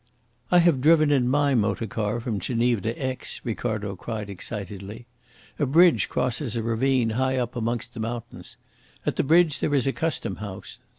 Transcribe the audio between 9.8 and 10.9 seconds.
a Custom House.